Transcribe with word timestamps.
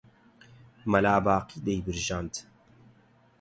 مەلا 0.91 1.15
باقی 1.25 1.59
دەیبرژاندن 1.65 2.45